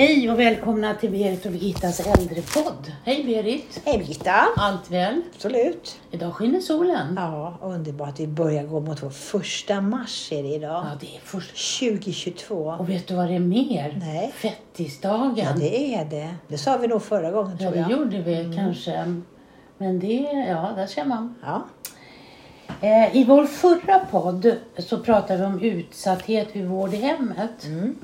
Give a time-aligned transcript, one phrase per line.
[0.00, 2.92] Hej och välkomna till Berit och Birgittas äldrepodd.
[3.04, 3.82] Hej Berit!
[3.84, 4.46] Hej Birgitta!
[4.56, 5.22] Allt väl?
[5.34, 5.98] Absolut.
[6.10, 7.14] Idag skiner solen.
[7.16, 8.20] Ja, underbart.
[8.20, 10.86] Vi börjar gå mot vår första mars är det idag.
[10.86, 11.80] Ja, det är först.
[11.80, 12.54] 2022.
[12.78, 13.98] Och vet du vad det är mer?
[14.00, 14.32] Nej.
[14.34, 15.36] Fettisdagen.
[15.36, 16.34] Ja, det är det.
[16.48, 17.90] Det sa vi nog förra gången Ja, tror det jag.
[17.90, 19.22] gjorde vi kanske.
[19.78, 21.34] Men det, ja, där ser man.
[21.42, 21.64] Ja.
[22.80, 27.64] Eh, I vår förra podd så pratade vi om utsatthet vid vård i hemmet.
[27.64, 27.96] Mm.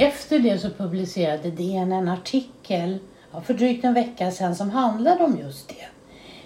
[0.00, 2.98] Efter det så publicerade DN en artikel
[3.32, 5.86] ja, för drygt en vecka sedan som handlade om just det.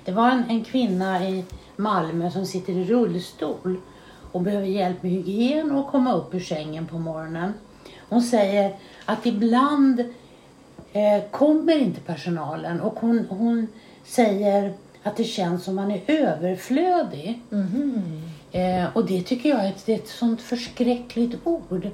[0.05, 1.45] Det var en, en kvinna i
[1.77, 3.77] Malmö som sitter i rullstol
[4.33, 7.53] och behöver hjälp med hygien och komma upp ur sängen på morgonen.
[8.09, 10.01] Hon säger att ibland
[10.93, 13.67] eh, kommer inte personalen och hon, hon
[14.05, 17.41] säger att det känns som man är överflödig.
[17.51, 18.23] Mhm.
[18.53, 21.91] Eh, och det tycker jag är ett, det är ett sånt förskräckligt ord.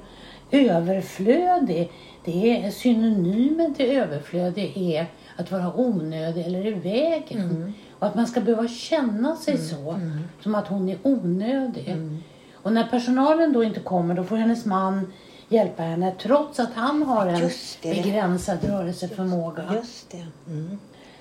[0.51, 1.91] Överflödig,
[2.25, 7.73] det är synonymen till överflödig är att vara onödig eller i vägen.
[7.99, 9.99] Och att man ska behöva känna sig så,
[10.41, 11.95] som att hon är onödig.
[12.53, 15.11] Och när personalen då inte kommer då får hennes man
[15.49, 17.49] hjälpa henne trots att han har en
[17.83, 19.63] begränsad rörelseförmåga.
[19.73, 20.27] Just det.
[20.47, 20.79] Mm.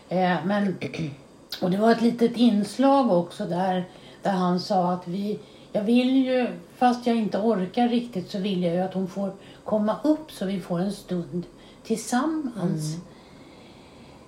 [0.09, 0.77] Eh, men,
[1.63, 3.85] och det var ett litet inslag också där,
[4.23, 5.39] där han sa att vi,
[5.73, 9.33] jag vill ju, fast jag inte orkar riktigt så vill jag ju att hon får
[9.65, 11.47] komma upp så vi får en stund
[11.85, 12.97] tillsammans.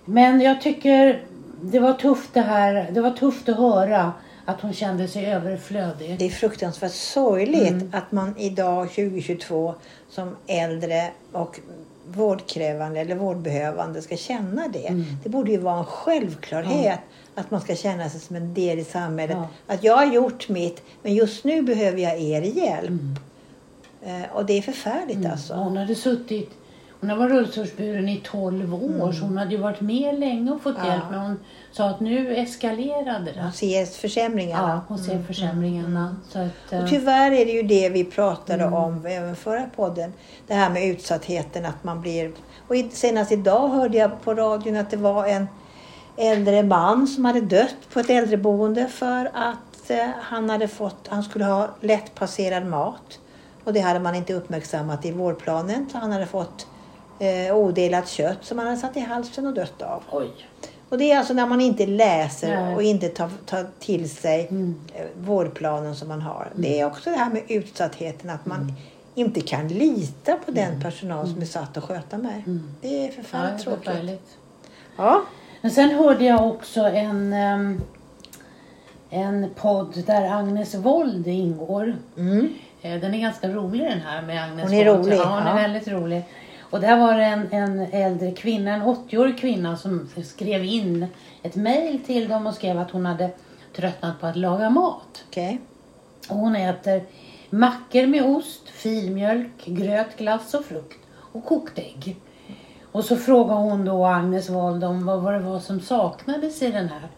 [0.04, 1.24] Men jag tycker
[1.62, 4.12] det var tufft det här, det var tufft att höra
[4.44, 6.18] att hon kände sig överflödig.
[6.18, 7.90] Det är fruktansvärt sorgligt Mm.
[7.92, 9.74] att man idag 2022
[10.08, 11.60] som äldre och
[12.14, 14.86] vårdkrävande eller vårdbehövande ska känna det.
[14.86, 15.04] Mm.
[15.22, 17.00] Det borde ju vara en självklarhet
[17.34, 19.36] att man ska känna sig som en del i samhället.
[19.36, 19.74] Ja.
[19.74, 23.00] Att jag har gjort mitt men just nu behöver jag er hjälp.
[24.02, 25.54] Eh, och det är förfärligt alltså.
[25.54, 26.50] Hon hade suttit,
[27.00, 30.62] hon har varit rullstolsburen i 12 år så hon hade ju varit med länge och
[30.62, 30.86] fått Mm.
[30.88, 30.92] Ja.
[30.94, 31.40] hjälp men hon
[31.72, 33.42] sa att nu eskalerade det.
[33.42, 34.68] Man ser försämringarna.
[34.68, 36.16] Ja, hon ser försämringarna.
[36.28, 38.74] Så att, eh, Och tyvärr är det ju det vi pratade Mm.
[38.74, 40.12] om även förra podden.
[40.46, 42.32] Det här med utsattheten att man blir...
[42.68, 45.48] Och senast idag hörde jag på radion att det var en
[46.16, 51.08] äldre man som hade dött på ett äldreboende för att eh, han hade fått...
[51.08, 53.18] Han skulle ha lättpasserad mat.
[53.64, 55.86] Och det hade man inte uppmärksammat i vårdplanen.
[55.92, 56.66] Så han hade fått
[57.20, 60.02] eh, odelat kött som han hade satt i halsen och dött av.
[60.10, 60.28] oj.
[60.88, 62.74] Och det är alltså när man inte läser Nej.
[62.74, 64.74] och inte tar, tar till sig Mm.
[64.94, 66.48] eh, vårdplanen som man har.
[66.54, 68.72] Det är också det här med utsattheten att man
[69.14, 72.44] inte kan lita på den personal som är satt att sköta mig.
[72.80, 73.06] Det är Mm.
[73.16, 73.84] Ja, förfärligt tråkigt.
[73.84, 74.36] förfärligt.
[74.96, 75.22] Ja.
[75.60, 77.80] Men sen hörde jag också en, ehm,
[79.10, 81.96] en podd där Agnes Wold ingår.
[82.16, 82.48] Mm.
[82.82, 85.06] Eh, Den är ganska rolig den här med Agnes Hon är Wold.
[85.06, 85.54] rolig, Ja, hon är ja.
[85.56, 86.22] väldigt rolig.
[86.70, 91.06] Och där var det en, en äldre kvinna, en 80-årig kvinna som skrev in
[91.42, 93.30] ett mejl till dem och skrev att hon hade
[93.76, 95.24] tröttnat på att laga mat.
[95.28, 95.60] Okej.
[96.28, 97.02] Och hon äter
[97.50, 100.98] mackor med ost, filmjölk, gröt, glass och frukt
[101.32, 102.16] och kokt ägg.
[102.92, 106.70] Och så frågar hon då Agnes Wold om vad, vad det var som saknades i
[106.70, 107.08] den här.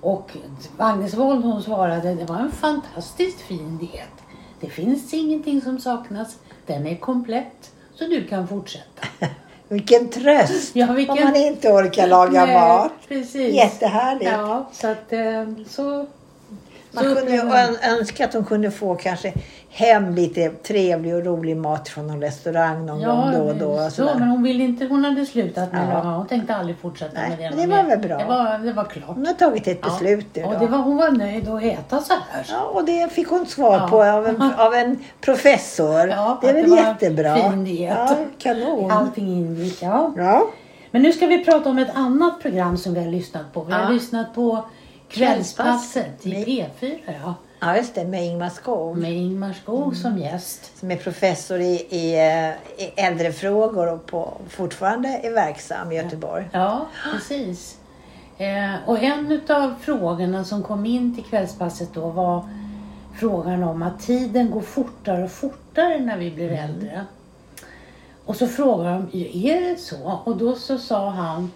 [0.00, 0.36] Och
[0.76, 4.22] Agnes Wold hon svarade det var en fantastiskt fin diet.
[4.60, 6.38] Det finns ingenting som saknas.
[6.66, 7.71] Den är komplett.
[7.94, 9.06] Så du kan fortsätta.
[9.68, 10.76] Vilken tröst!
[10.76, 12.92] Ja, vilken- Om man inte orkar laga Nej, mat.
[13.08, 13.54] Precis.
[13.54, 14.30] Jättehärligt.
[14.30, 16.06] Ja, så att eh, så...
[16.94, 17.40] Man så kunde ju
[17.98, 19.32] önska att hon kunde få kanske
[19.70, 23.70] hem lite trevlig och rolig mat från någon restaurang någon gång då och då.
[23.86, 26.00] och så, men hon ville inte, hon hade slutat med Ja.
[26.04, 26.10] ja.
[26.16, 27.56] Hon tänkte aldrig fortsätta Nej, med det.
[27.56, 28.18] men det var väl bra.
[28.18, 29.04] Det var, det var klart.
[29.16, 29.88] Hon har tagit ett Ja.
[29.88, 32.46] beslut nu Och det var, hon var nöjd att äta så här.
[32.50, 33.88] Ja, och det fick hon svar Ja.
[33.88, 36.08] på av en, av en professor.
[36.08, 37.36] Ja, det är väl det var jättebra?
[37.36, 37.96] fin diet.
[37.98, 38.90] Ja, kanon.
[38.90, 40.12] Allting ingick, ja.
[40.16, 40.42] Ja.
[40.90, 43.64] Men nu ska vi prata om ett annat program som vi har lyssnat på.
[43.64, 43.88] Vi har Ja.
[43.88, 44.64] lyssnat på
[45.12, 46.46] Kvällspasset i Med-
[46.80, 47.34] P4, ja.
[47.60, 48.04] ja, just det.
[48.04, 48.98] Med Ingmar Skog.
[48.98, 50.78] Med Ingmar Skog som gäst.
[50.80, 56.48] Som är professor i, i, eh, i äldrefrågor och på, fortfarande är verksam i Göteborg.
[56.52, 57.78] Ja, precis.
[58.38, 62.48] Eh, och en av frågorna som kom in till kvällspasset då var
[63.18, 67.06] frågan om att tiden går fortare och fortare när vi blir äldre.
[68.24, 69.18] Och så frågade de,
[69.48, 70.20] är det så?
[70.24, 71.50] Och då så sa han,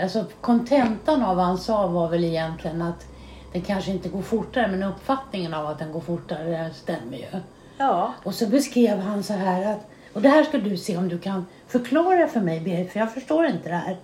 [0.00, 3.06] alltså kontentan av vad han sa var väl egentligen att
[3.52, 7.40] den kanske inte går fortare, men uppfattningen av att den går fortare stämmer ju.
[7.78, 8.12] Ja.
[8.24, 11.18] Och så beskrev han så här att, och det här ska du se om du
[11.18, 13.96] kan förklara för mig Berit, för jag förstår inte det här.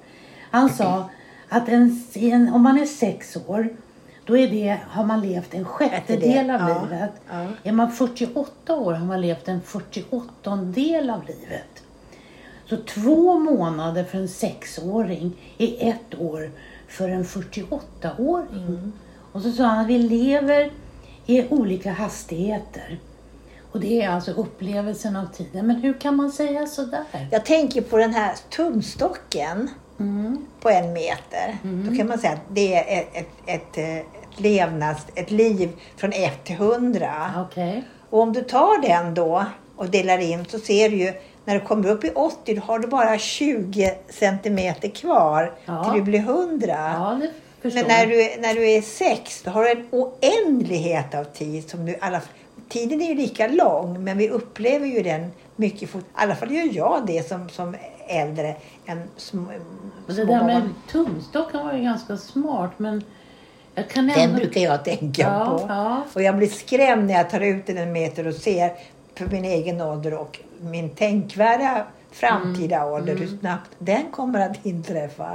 [0.51, 1.11] Han sa
[1.49, 3.69] att en, en, om man är sex år,
[4.27, 7.11] då är det, har man levt en sjättedel av Ja, livet.
[7.31, 7.47] ja.
[7.63, 11.83] Är man 48 år har man levt en 48 del av livet.
[12.67, 16.51] Så två månader för en sexåring är ett år
[16.89, 18.67] för en 48-åring.
[18.67, 18.93] Mm.
[19.33, 20.71] Och så sa han att vi lever
[21.27, 22.99] i olika hastigheter.
[23.73, 25.67] Och det är alltså upplevelsen av tiden.
[25.67, 27.05] Men hur kan man säga sådär?
[27.31, 30.47] Jag tänker på den här tumstocken Mm.
[30.61, 31.59] på en meter.
[31.63, 36.13] Då kan man säga att det är ett, ett, ett, ett levnads, ett liv från
[36.13, 37.31] 1 till 100.
[37.51, 37.85] Okej.
[38.11, 39.45] Och om du tar den då
[39.77, 41.13] och delar in så ser du ju
[41.45, 45.85] när du kommer upp i 80 då har du bara 20 centimeter kvar Ja.
[45.85, 46.67] till du blir 100.
[46.69, 47.21] Ja,
[47.63, 51.71] Men när du, när du är 6 då har du en oändlighet av tid.
[51.71, 52.21] Som du, alla,
[52.69, 56.05] tiden är ju lika lång men vi upplever ju den mycket fort.
[56.05, 57.77] I alla fall gör jag det som, som
[58.09, 58.55] äldre
[58.87, 59.39] än sm,
[60.07, 63.05] Och det små där med tumstocken var ju ganska smart men
[63.75, 64.37] jag kan Den ändå...
[64.37, 65.67] brukar jag tänka ja, på.
[65.69, 68.73] Ja, Och jag blir skrämd när jag tar ut den en meter och ser
[69.15, 72.89] för min egen ålder och min tänkvärda framtida Mm.
[72.93, 75.31] ålder hur snabbt den kommer att inträffa.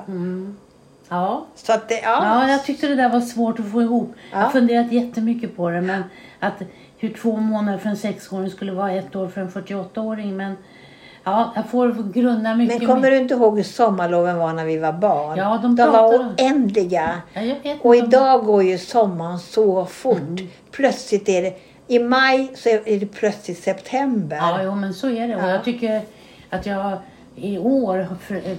[1.09, 1.45] ja.
[1.55, 2.19] Så att det, ja.
[2.43, 4.13] Ja, jag tyckte det där var svårt att få ihop.
[4.31, 4.49] Jag har Ja.
[4.51, 5.81] funderat jättemycket på det.
[5.81, 6.03] Men
[6.39, 6.53] att
[6.97, 10.37] hur två månader för en sexåring skulle vara ett år för en 48-åring.
[10.37, 10.55] Men
[11.23, 12.77] ja, jag får grunna mycket.
[12.79, 13.11] Men kommer mer.
[13.11, 15.37] du inte ihåg hur sommarloven var när vi var barn?
[15.37, 16.29] Ja, de var pratade.
[16.43, 17.21] oändliga.
[17.33, 20.17] Ja, Och idag går ju sommaren så fort.
[20.17, 20.47] Mm.
[20.71, 21.53] Plötsligt är det,
[21.89, 24.37] i maj så är det plötsligt september.
[24.37, 25.35] Ja, jo, men så är det.
[25.35, 25.49] Och Ja.
[25.49, 26.01] jag tycker
[26.49, 26.97] att jag
[27.35, 28.57] i år för, eh,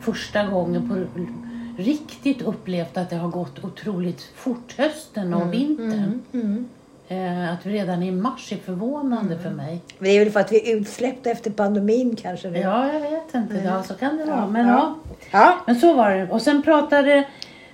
[0.00, 1.22] första gången på
[1.82, 6.22] riktigt upplevt att det har gått otroligt fort hösten och vintern.
[6.32, 6.68] Mm.
[7.08, 9.80] Eh, att vi redan i mars är förvånande för mig.
[9.98, 12.58] Men det är väl för att vi är utsläppta efter pandemin kanske nu.
[12.58, 13.54] Ja, jag vet inte.
[13.64, 14.36] Ja, så kan det vara.
[14.36, 14.94] Ja, Men, ja.
[15.30, 15.54] Ja.
[15.66, 16.30] men så var det.
[16.30, 17.24] Och sen pratade,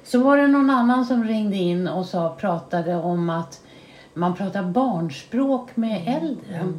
[0.05, 3.61] så var det någon annan som ringde in och sa, pratade om att
[4.15, 6.73] man pratar barnspråk med äldre.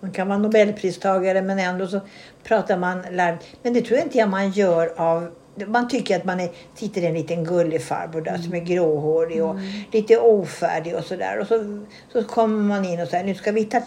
[0.00, 2.00] Man kan vara nobelpristagare men ändå så
[2.42, 3.38] pratar man lärd.
[3.62, 5.30] Men det tror jag inte jag man gör av
[5.66, 9.56] man tycker att man är, sitter en liten gullig farbror där som är gråhårig och
[9.92, 11.38] lite ofärdig och sådär.
[11.38, 13.80] Och så, så kommer man in och säger nu ska vi ta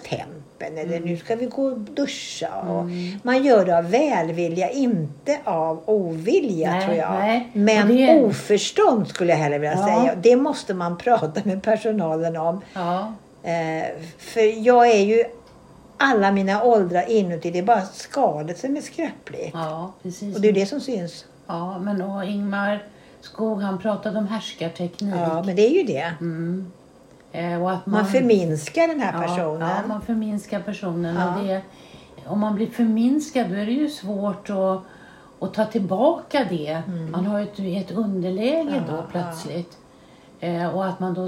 [0.59, 2.61] tempen eller nu ska vi gå och duscha.
[2.61, 2.85] Och
[3.23, 7.11] man gör det av välvilja, inte av ovilja Nej, tror jag.
[7.19, 7.49] nej.
[7.53, 9.85] Men det- oförstånd skulle jag hellre vilja Ja.
[10.01, 10.15] säga.
[10.15, 12.61] Det måste man prata med personalen om.
[12.73, 13.13] Ja.
[13.43, 13.85] Eh,
[14.17, 15.23] för jag är ju
[15.97, 17.51] alla mina åldrar inuti.
[17.51, 19.51] Det är bara skalet som är skröpligt.
[19.53, 20.35] ja, precis.
[20.35, 21.25] Och det är det som syns.
[21.47, 22.83] Ja, men och Ingmar
[23.21, 25.13] Skog han pratade om härskarteknik.
[25.15, 26.13] Ja, men det är ju det.
[26.21, 26.71] Mm.
[27.31, 29.69] Eh, att Man förminskar den här ja, personen.
[29.69, 31.15] Ja, man förminskar personen.
[31.15, 31.35] Ja.
[31.35, 31.61] Och det,
[32.25, 34.81] om man blir förminskad då är det ju svårt att,
[35.39, 36.81] att ta tillbaka det.
[37.11, 38.83] Man har ju ett, ett underläge Mm.
[38.87, 39.77] Ja, då plötsligt.
[40.39, 41.27] Eh, och att man då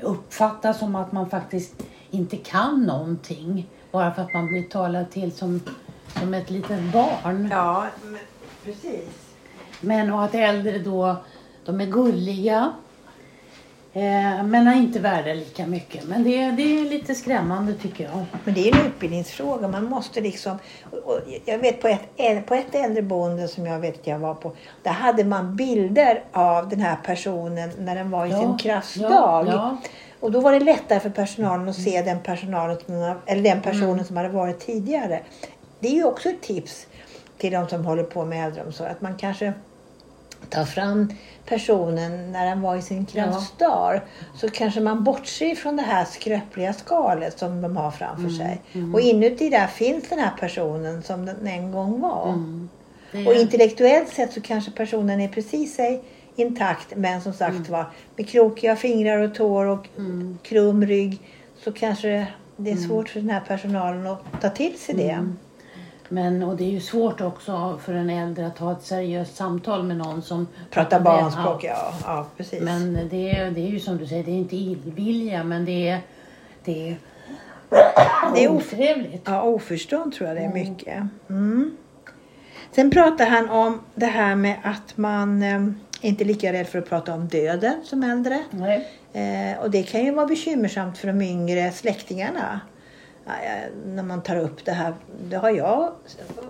[0.00, 3.66] uppfattas som att man faktiskt inte kan någonting.
[3.90, 5.60] Bara för att man blir talad till som,
[6.18, 7.48] som ett litet barn.
[7.50, 8.18] Ja, men,
[8.64, 9.34] precis.
[9.80, 11.16] Men och att äldre då,
[11.64, 12.72] de är gulliga.
[13.98, 16.04] Eh, men är inte värda lika mycket.
[16.08, 18.24] Men det, det är lite skrämmande tycker jag.
[18.44, 19.68] Men det är en utbildningsfråga.
[19.68, 20.58] Man måste liksom...
[21.44, 24.52] Jag vet på ett, på ett äldreboende som jag vet att jag var på.
[24.82, 29.08] Där hade man bilder av den här personen när den var i sin kraftdag.
[29.10, 29.76] Ja, ja.
[30.20, 32.78] Och då var det lättare för personalen att se den, personalen
[33.26, 34.04] eller den personen Mm.
[34.04, 35.20] som hade varit tidigare.
[35.80, 36.86] Det är ju också ett tips
[37.38, 38.90] till de som håller på med äldreomsorg.
[38.90, 39.52] Att man kanske
[40.48, 41.12] tar fram
[41.46, 44.00] personen när den var i sin kraftdag.
[44.34, 48.60] Så kanske man bortser från det här skröpliga skalet som de har framför Mm, sig.
[48.94, 52.28] Och inuti där finns den här personen som den en gång var.
[52.28, 52.68] Mm.
[53.26, 56.02] Och intellektuellt sett så kanske personen är precis sig
[56.36, 59.88] intakt men som sagt var med krokiga fingrar och tår och
[60.42, 61.20] krum rygg
[61.64, 62.26] så kanske
[62.56, 65.28] det är svårt för den här personalen att ta till sig det.
[66.08, 69.82] Men, och det är ju svårt också för en äldre att ha ett seriöst samtal
[69.82, 71.92] med någon som Prata väl- barnspråk, ja.
[72.04, 72.60] ja precis.
[72.62, 75.88] Men det är, det är ju som du säger, det är inte illvilja men det
[75.88, 76.00] är,
[76.64, 76.96] det är,
[78.34, 79.22] Det är otrevligt.
[79.24, 81.02] Ja, oförstånd tror jag det är mycket.
[81.30, 81.76] Mm.
[82.72, 85.60] Sen pratar han om det här med att man eh,
[86.00, 88.34] inte är lika rädd för att prata om döden som äldre.
[89.12, 92.60] Eh, och det kan ju vara bekymmersamt för de yngre släktingarna.
[93.86, 94.94] När man tar upp det här.
[95.20, 95.92] Det har jag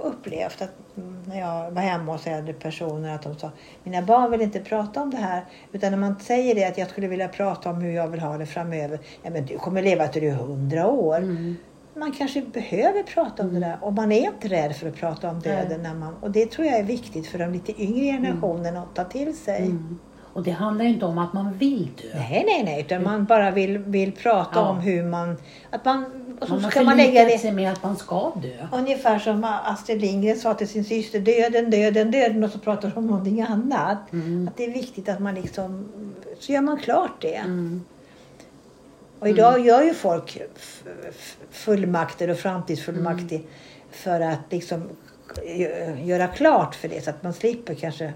[0.02, 3.50] upplevt att mm, när jag var hemma hos äldre personer att de sa
[3.84, 5.44] mina barn vill inte prata om det här.
[5.72, 8.38] Utan när man säger det att jag skulle vilja prata om hur jag vill ha
[8.38, 8.98] det framöver.
[9.22, 11.16] Ja men du kommer leva till du är hundra år.
[11.16, 11.56] Mm.
[11.94, 15.30] Man kanske behöver prata om det där och man är inte rädd för att prata
[15.30, 15.82] om döden.
[15.82, 19.04] När man, och det tror jag är viktigt för de lite yngre generationerna att ta
[19.04, 19.62] till sig.
[19.62, 19.98] Mm.
[20.38, 22.08] Och det handlar inte om att man vill dö.
[22.14, 22.80] Nej, nej, nej.
[22.80, 24.68] Utan man bara vill, vill prata Ja.
[24.68, 25.36] om hur man...
[25.70, 26.04] Att man
[26.40, 28.66] och så Man ska man lägga det sig med att man ska dö.
[28.72, 31.20] ungefär som Astrid Lindgren sa till sin syster.
[31.20, 32.44] Döden, döden, döden.
[32.44, 34.12] Och så pratar de om någonting annat.
[34.12, 34.48] Mm.
[34.48, 35.88] Att det är viktigt att man liksom...
[36.38, 37.34] Så gör man klart det.
[37.34, 37.82] Mm.
[39.18, 40.42] Och idag gör ju folk
[41.50, 43.48] fullmakter och framtidsfullmakter Mm.
[43.90, 44.82] för att liksom
[45.46, 48.12] gö- göra klart för det så att man slipper kanske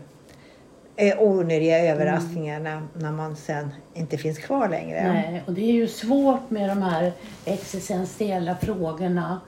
[0.96, 1.92] eh, onödiga Mm.
[1.92, 2.61] överraskningar
[2.94, 5.12] när, man sen inte finns kvar längre.
[5.12, 7.12] Nej, och det är ju svårt med de här
[7.44, 9.40] existentiella frågorna.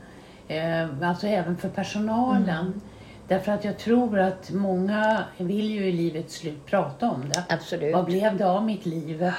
[0.48, 2.66] Eh, alltså även för personalen.
[2.66, 2.80] Mm.
[3.28, 7.44] Därför att jag tror att många vill ju i livets slut prata om det.
[7.48, 7.94] Absolut.
[7.94, 9.30] Vad blev det av mitt liv?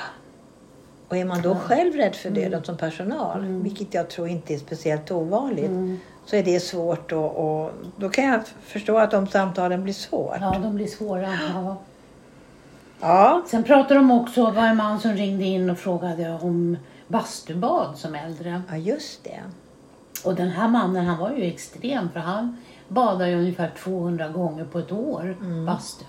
[1.07, 2.63] Och är man då själv rädd för döden Mm.
[2.63, 5.71] som personal, vilket jag tror inte är speciellt ovanligt,
[6.25, 10.38] så är det svårt och, och då kan jag förstå att de samtalen blir svåra.
[10.41, 11.29] Ja, de blir svåra.
[11.53, 11.75] Ja.
[12.99, 13.43] Ja.
[13.47, 17.97] Sen pratade de också, det var en man som ringde in och frågade om bastubad
[17.97, 18.61] som äldre.
[18.69, 19.41] ja, just det.
[20.23, 24.65] Och den här mannen han var ju extrem för han badade ju ungefär 200 gånger
[24.65, 25.35] på ett år
[25.65, 26.05] bastu.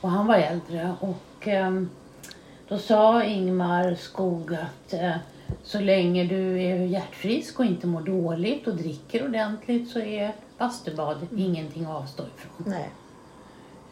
[0.00, 1.88] Och han var äldre och ehm,
[2.68, 5.16] då sa Ingmar Skog att eh,
[5.62, 11.16] så länge du är hjärtfrisk och inte mår dåligt och dricker ordentligt så är bastubad
[11.36, 12.72] ingenting att avstå ifrån.
[12.72, 12.90] Nej.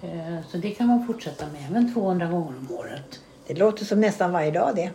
[0.03, 3.21] Eh, så det kan man fortsätta med även 200 gånger om året.
[3.47, 4.91] Det låter som nästan varje dag det.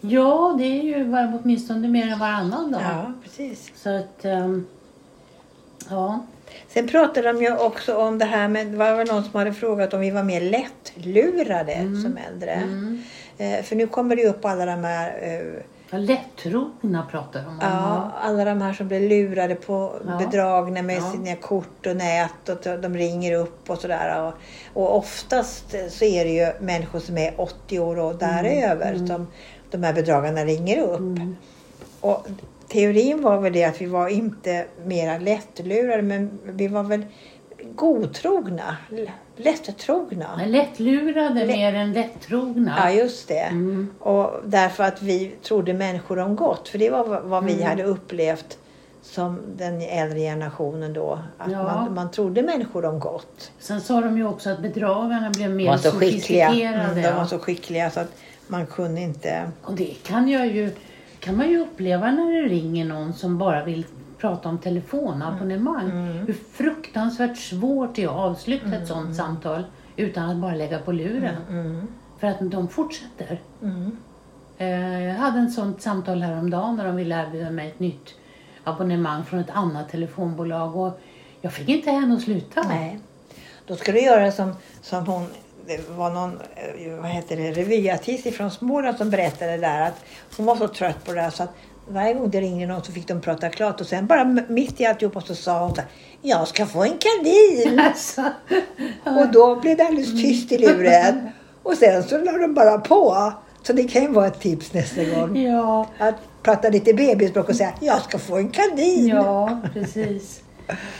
[0.00, 2.80] Ja, det är ju var- åtminstone mer än varannan dag.
[2.84, 3.72] Ja, precis.
[3.76, 4.66] Så att, ehm,
[5.90, 6.24] ja.
[6.68, 9.94] Sen pratade de ju också om det här med, det var någon som hade frågat
[9.94, 12.50] om vi var mer lättlurade som äldre.
[12.52, 13.02] Mm.
[13.38, 17.48] Eh, för nu kommer det ju upp alla de här eh, Ja, lättrogna pratar de
[17.48, 17.58] om.
[17.60, 20.18] Ja, alla de här som blir lurade på Ja.
[20.18, 21.12] bedragna med Ja.
[21.12, 24.22] sina kort och nät och de ringer upp och sådär.
[24.26, 24.34] Och,
[24.82, 29.26] och oftast så är det ju människor som är 80 år och däröver som
[29.70, 30.98] de här bedragarna ringer upp.
[30.98, 31.36] Mm.
[32.00, 32.26] Och
[32.68, 37.06] teorin var väl det att vi var inte mera lättlurade men vi var väl
[37.74, 38.76] godtrogna,
[39.40, 40.26] lättrogna.
[40.36, 42.74] Men Lättlurade Lätt- mer än lättrogna.
[42.78, 43.38] Ja, just det.
[43.38, 43.90] Mm.
[44.00, 46.68] Och därför att vi trodde människor om gott.
[46.68, 47.66] För det var vad- vi Mm.
[47.66, 48.58] hade upplevt
[49.02, 51.18] som den äldre generationen då.
[51.38, 51.62] Att Ja.
[51.62, 53.50] man, man trodde människor om gott.
[53.58, 56.64] Sen sa de ju också att bedragarna blev mer var så sofistikerade.
[56.64, 58.12] Mm, de var så skickliga så att
[58.46, 59.50] man kunde inte...
[59.62, 60.70] Och det kan, jag ju,
[61.20, 63.84] kan man ju uppleva när det ringer någon som bara vill
[64.18, 65.90] prata om telefonabonnemang.
[65.90, 66.26] Mm.
[66.26, 69.62] Hur fruktansvärt svårt det är att avsluta ett sånt samtal
[69.96, 71.36] utan att bara lägga på luren.
[71.50, 71.86] Mm,
[72.18, 73.40] För att de fortsätter.
[73.62, 73.96] mm.
[74.58, 78.14] Eh, Jag hade ett sånt samtal häromdagen när de ville erbjuda mig ett nytt
[78.64, 81.00] abonnemang från ett annat telefonbolag och
[81.40, 82.62] jag fick inte henne att sluta.
[82.68, 83.00] Nej.
[83.66, 85.26] Då ska du göra som, som hon...
[85.68, 90.04] Det var någon eh, vad heter det, revyartist från Småland som berättade där att
[90.36, 91.50] hon var så trött på det där så att
[91.88, 94.86] varje gång det ringde någon så fick de prata klart och sen bara mitt i
[94.86, 95.90] alltihopa så sa hon så här,
[96.22, 97.80] Jag ska få en kanin!
[97.84, 98.22] Alltså,
[99.04, 101.30] Och då blev det alldeles tyst i luren.
[101.62, 103.32] Och sen så la de bara på.
[103.62, 105.36] Så det kan ju vara ett tips nästa gång.
[105.36, 109.06] ja, Att prata lite bebisspråk och säga jag ska få en kanin.
[109.08, 110.40] ja, precis.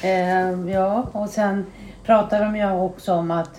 [0.02, 1.66] Eh, ja, och sen
[2.04, 3.50] pratar de ju också om att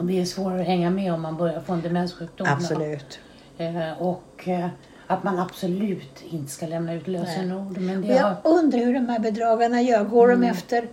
[0.00, 2.46] det är svårare att hänga med om man börjar få en demenssjukdom.
[2.50, 3.18] Absolut.
[3.58, 4.68] Eh, och eh,
[5.06, 7.78] att man absolut inte ska lämna ut lösenord.
[7.78, 10.04] Men det jag har, undrar hur de här bedragarna gör.
[10.04, 10.88] Går de efter...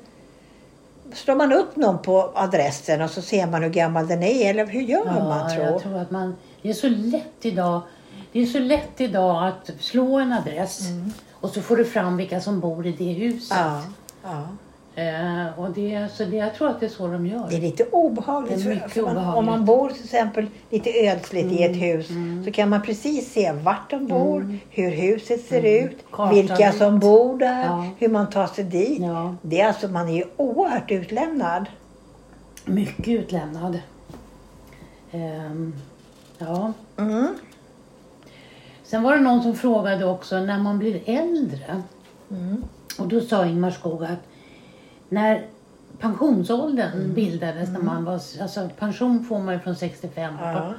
[1.13, 4.49] Slår man upp någon på adressen och så ser man hur gammal den är?
[4.49, 5.65] Eller hur gör man tror?
[5.65, 6.35] jag tror att man...
[6.61, 7.81] Det är så lätt idag.
[8.31, 10.81] Det är så lätt idag att slå en adress
[11.31, 13.57] och så får du fram vilka som bor i det huset.
[13.57, 13.81] Ja,
[14.23, 14.47] ja.
[14.97, 17.47] Eh, och det, så det, jag tror att det är så de gör.
[17.49, 18.63] Det är lite obehagligt.
[18.63, 19.37] Det är mycket man, obehagligt.
[19.37, 22.07] Om man bor till exempel lite ödsligt i ett hus
[22.45, 26.99] så kan man precis se vart de bor, hur huset ser ut, Kartan vilka som
[26.99, 27.85] bor där, Ja.
[27.99, 28.99] hur man tar sig dit.
[29.01, 31.65] Ja, Det är alltså, man är ju oerhört utlämnad.
[32.65, 33.79] mycket utlämnad.
[35.11, 35.75] Ehm,
[36.37, 36.73] ja.
[36.97, 37.27] Mm.
[38.83, 41.81] Sen var det någon som frågade också när man blir äldre.
[42.31, 42.63] Mm.
[42.99, 44.19] Och då sa Ingmar Skog att
[45.09, 45.45] när
[45.99, 50.73] pensionsåldern bildades, när man var, alltså pension får man ju från 65 Ja.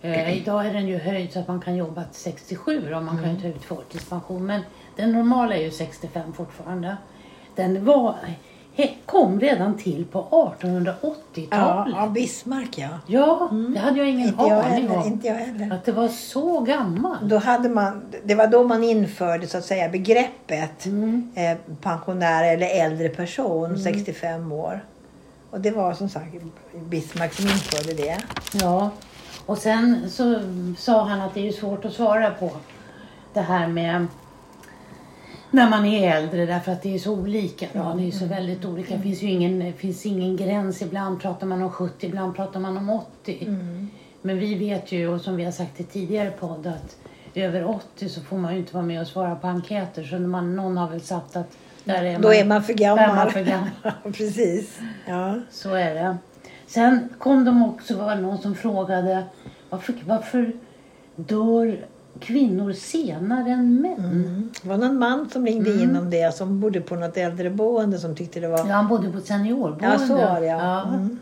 [0.00, 3.22] Eh, idag är den ju höjd så att man kan jobba till 67 och man
[3.22, 4.46] kan ju ta ut förtidspension.
[4.46, 4.60] Men
[4.96, 6.96] den normala är ju 65 fortfarande.
[7.54, 8.16] Den var,
[9.06, 11.94] kom redan till på Ja, 1880-talet.
[11.96, 12.88] ja, Bismarck ja.
[13.06, 15.06] Ja, det hade jag ingen Inte aning om.
[15.06, 15.74] Inte jag heller.
[15.76, 17.20] Att det var så gammalt.
[17.22, 21.32] Då hade man, det var då man införde så att säga begreppet Mm.
[21.34, 24.84] eh, pensionär eller äldre person, 65 år.
[25.50, 26.26] Och det var som sagt
[26.74, 28.16] Bismarck som införde det.
[28.52, 28.90] Ja,
[29.46, 30.40] och sen så
[30.78, 32.50] sa han att det är svårt att svara på
[33.32, 34.06] det här med
[35.54, 37.66] när man är äldre därför att det är så olika.
[37.72, 37.94] Då.
[37.98, 38.96] Det är så väldigt olika.
[38.96, 40.82] Det finns ju ingen, finns ingen gräns.
[40.82, 43.38] Ibland pratar man om 70, ibland pratar man om 80.
[43.46, 43.90] Mm.
[44.22, 46.96] Men vi vet ju, och som vi har sagt i tidigare podd, att
[47.34, 50.04] över 80 så får man ju inte vara med och svara på enkäter.
[50.04, 52.96] Så man, någon har väl sagt att där är Då man, är man för är
[52.96, 53.30] man gammal.
[53.30, 53.70] för gammal.
[54.12, 54.78] Precis.
[55.08, 55.40] Ja.
[55.50, 56.16] Så är det.
[56.66, 59.24] Sen kom de också, var någon som frågade
[59.70, 60.52] varför, varför
[61.16, 61.84] dör
[62.20, 63.98] kvinnor senare än män?
[63.98, 64.50] Mm.
[64.62, 68.16] Det var någon man som ringde in om det som bodde på något äldreboende som
[68.16, 68.58] tyckte det var...
[68.58, 69.86] Ja, han bodde på ett seniorboende.
[69.86, 70.82] Ja, så var det ja.
[70.82, 71.18] Mm.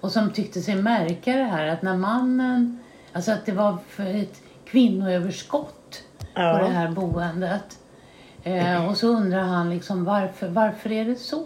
[0.00, 2.78] Och som tyckte sig märka det här att när mannen,
[3.12, 6.02] alltså att det var för ett kvinnoöverskott
[6.34, 6.58] Ja.
[6.58, 7.78] på det här boendet.
[8.42, 11.44] Eh, och så undrar han liksom varför, varför är det så?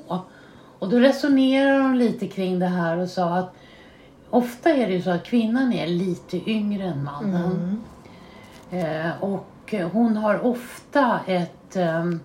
[0.78, 3.52] Och då resonerar de lite kring det här och sa att
[4.30, 7.84] ofta är det ju så att kvinnan är lite yngre än mannen.
[8.70, 12.20] Eh, och hon har ofta ett ehm,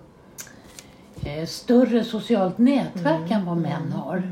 [1.24, 4.22] eh, större socialt nätverk än vad män har.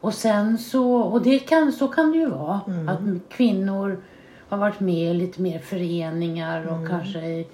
[0.00, 4.02] Och sen så, och det kan, så kan det ju vara, att kvinnor
[4.48, 7.46] har varit med i lite mer föreningar och kanske i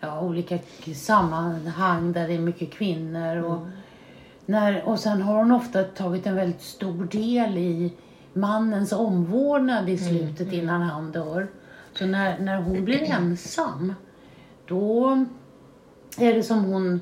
[0.00, 0.58] ja, olika
[0.94, 3.36] sammanhang där det är mycket kvinnor.
[3.36, 3.58] Och,
[4.46, 7.92] när, och sen har hon ofta tagit en väldigt stor del i
[8.32, 11.48] mannens omvårdnad i slutet innan han dör.
[11.98, 13.94] Så när, när hon blir ensam,
[14.66, 15.24] då
[16.18, 17.00] är det som hon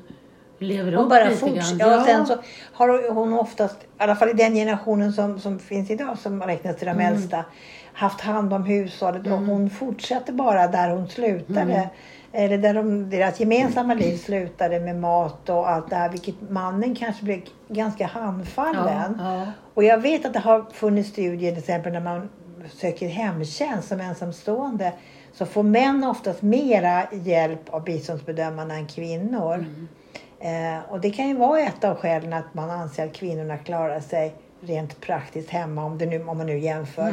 [0.59, 1.77] lever Hon upp bara lite fortsätter.
[1.77, 1.89] grann.
[1.91, 2.35] Ja, och sen så
[2.73, 6.75] har hon oftast, i alla fall i den generationen som, som finns idag som räknas
[6.77, 7.13] till de Mm.
[7.13, 7.45] äldsta,
[7.93, 11.61] haft hand om hushållet och hon fortsatte bara där hon slutade.
[11.73, 11.87] Mm.
[12.35, 16.09] Eller där de, deras gemensamma liv slutade med mat och allt det här.
[16.09, 19.17] Vilket mannen kanske blev ganska handfallen.
[19.19, 19.45] Ja, ja.
[19.73, 22.29] Och jag vet att det har funnits studier till exempel när man
[22.69, 24.93] söker hemtjänst som ensamstående.
[25.33, 29.65] Så får män oftast mera hjälp av biståndsbedömarna än kvinnor.
[30.39, 33.99] Eh, och det kan ju vara ett av skälen att man anser att kvinnorna klarar
[33.99, 34.33] sig
[34.65, 37.03] rent praktiskt hemma om, det nu, om man nu jämför.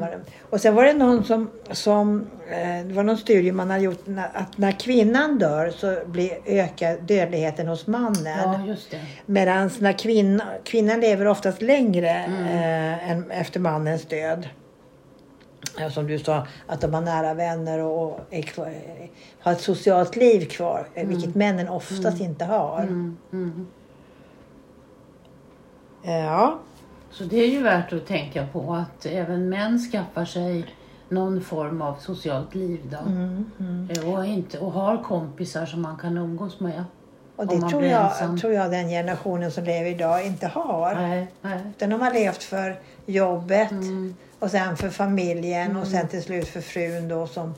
[0.00, 3.70] vad de- Och sen var det någon som, som eh, det var någon studie man
[3.70, 8.26] har gjort att när kvinnan dör så blir, ökar dödligheten hos mannen.
[8.42, 8.58] ja.
[9.26, 14.48] Medan när kvinna, kvinnan lever oftast längre eh, än efter mannens död.
[15.88, 18.74] Som du sa, att de har nära vänner och, kvar,
[19.40, 20.86] har ett socialt liv kvar.
[20.94, 22.80] eh, Vilket männen oftast inte har.
[22.82, 23.66] Mm, mm.
[26.04, 26.58] Eh, Ja,
[27.10, 30.64] Så det är ju värt att tänka på att även män skaffar sig
[31.08, 32.98] någon form av socialt liv då.
[33.10, 33.88] mm, mm.
[33.90, 36.84] Eh, Och, inte, och har kompisar som man kan umgås med.
[37.36, 40.94] och det man tror jag, tror jag den generationen som lever idag inte har.
[40.94, 41.60] Nej, nej.
[41.76, 44.14] Utan de har levt för jobbet Mm.
[44.40, 47.54] Och sen för familjen och sen till slut för frun då som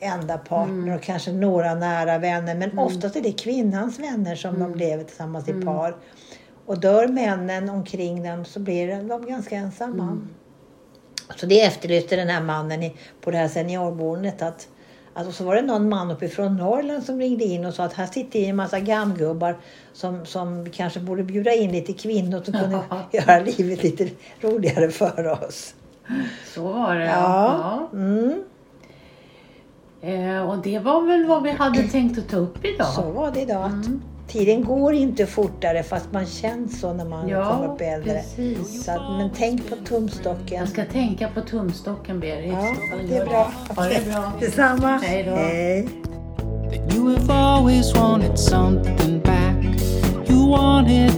[0.00, 0.94] enda partner Mm.
[0.94, 2.54] och kanske några nära vänner.
[2.54, 4.72] Men oftast är det kvinnans vänner som Mm.
[4.72, 5.96] de lever tillsammans i par.
[6.66, 10.02] Och dör männen omkring dem så blir de ganska ensamma.
[10.02, 10.28] Mm.
[11.36, 14.42] Så det efterlyste den här mannen i, på det här seniorboendet.
[14.42, 14.68] Att,
[15.14, 17.92] att, och så var det någon man uppifrån Norrland som ringde in och sa att
[17.92, 19.58] här sitter en massa gammgubbar
[19.92, 22.80] som, som kanske borde bjuda in lite kvinnor som kunde
[23.12, 24.08] göra livet lite
[24.40, 25.74] roligare för oss.
[26.54, 27.04] Så var det.
[27.06, 27.88] Ja.
[27.92, 28.42] Mm,
[30.00, 30.08] Ja.
[30.08, 32.86] Eh, och det var väl vad vi hade tänkt att ta upp idag.
[32.86, 33.64] så var det idag.
[33.66, 34.02] Mm.
[34.28, 38.12] Tiden går inte fortare fast man känns så när man Ja, kommer upp äldre.
[38.12, 38.84] precis.
[38.84, 40.58] Så att, men tänk på tumstocken.
[40.58, 42.52] Jag ska tänka på tumstocken Berit.
[42.52, 43.52] Ja, det är bra.
[43.76, 44.32] Ha det bra.
[44.40, 44.98] Detsamma.
[45.02, 45.30] Hej då.
[45.34, 45.88] Hej.
[46.94, 49.80] you have always wanted something back.
[50.30, 51.10] You wanted